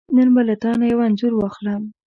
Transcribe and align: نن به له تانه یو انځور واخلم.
نن 0.15 0.29
به 0.35 0.41
له 0.47 0.55
تانه 0.61 0.85
یو 0.91 0.99
انځور 1.07 1.33
واخلم. 1.35 1.81